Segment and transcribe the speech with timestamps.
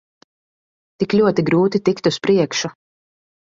[1.03, 2.73] Tik ļoti grūti tikt uz priekšu.